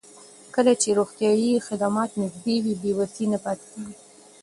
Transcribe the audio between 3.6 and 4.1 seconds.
کېږي.